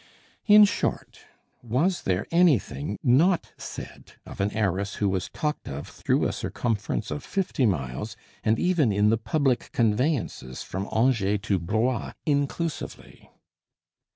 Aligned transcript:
In 0.47 0.65
short, 0.65 1.19
was 1.61 2.01
there 2.01 2.25
anything 2.31 2.97
not 3.03 3.53
said 3.55 4.13
of 4.25 4.41
an 4.41 4.49
heiress 4.51 4.95
who 4.95 5.07
was 5.07 5.29
talked 5.29 5.69
of 5.69 5.87
through 5.87 6.25
a 6.25 6.33
circumference 6.33 7.11
of 7.11 7.23
fifty 7.23 7.67
miles, 7.67 8.17
and 8.43 8.57
even 8.57 8.91
in 8.91 9.11
the 9.11 9.19
public 9.19 9.71
conveyances 9.73 10.63
from 10.63 10.89
Angers 10.91 11.41
to 11.43 11.59
Blois, 11.59 12.13
inclusively! 12.25 13.29